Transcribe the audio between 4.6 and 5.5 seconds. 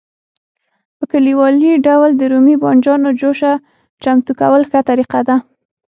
ښه طریقه ده.